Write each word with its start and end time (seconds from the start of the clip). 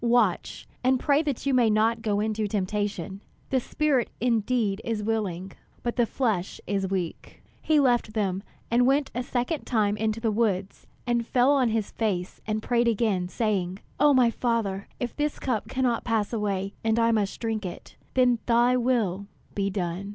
Watch 0.03 0.67
and 0.83 0.99
pray 0.99 1.21
that 1.21 1.45
you 1.45 1.53
may 1.53 1.69
not 1.69 2.01
go 2.01 2.19
into 2.19 2.47
temptation. 2.47 3.21
The 3.51 3.59
spirit 3.59 4.09
indeed 4.19 4.81
is 4.83 5.03
willing, 5.03 5.51
but 5.83 5.95
the 5.95 6.07
flesh 6.07 6.59
is 6.65 6.89
weak." 6.89 7.43
He 7.61 7.79
left 7.79 8.13
them, 8.15 8.41
and 8.71 8.87
went 8.87 9.11
a 9.13 9.21
second 9.21 9.65
time 9.65 9.95
into 9.95 10.19
the 10.19 10.31
woods, 10.31 10.87
and 11.05 11.23
fell 11.27 11.51
on 11.51 11.69
his 11.69 11.91
face, 11.91 12.41
and 12.47 12.63
prayed 12.63 12.87
again, 12.87 13.27
saying: 13.27 13.77
"O 13.99 14.11
my 14.11 14.31
Father, 14.31 14.87
if 14.99 15.15
this 15.15 15.37
cup 15.37 15.67
cannot 15.67 16.03
pass 16.03 16.33
away, 16.33 16.73
and 16.83 16.97
I 16.97 17.11
must 17.11 17.39
drink 17.39 17.63
it, 17.63 17.95
then 18.15 18.39
thy 18.47 18.75
will 18.77 19.27
be 19.53 19.69
done." 19.69 20.09